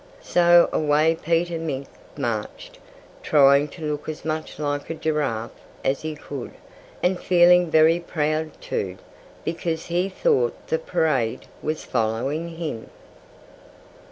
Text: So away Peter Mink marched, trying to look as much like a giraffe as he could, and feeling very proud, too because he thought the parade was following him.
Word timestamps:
So 0.23 0.67
away 0.73 1.13
Peter 1.21 1.59
Mink 1.59 1.87
marched, 2.17 2.79
trying 3.21 3.67
to 3.67 3.85
look 3.91 4.09
as 4.09 4.25
much 4.25 4.57
like 4.57 4.89
a 4.89 4.95
giraffe 4.95 5.51
as 5.85 6.01
he 6.01 6.15
could, 6.15 6.53
and 7.03 7.19
feeling 7.19 7.69
very 7.69 7.99
proud, 7.99 8.59
too 8.59 8.97
because 9.45 9.85
he 9.85 10.09
thought 10.09 10.57
the 10.69 10.79
parade 10.79 11.45
was 11.61 11.85
following 11.85 12.49
him. 12.55 12.89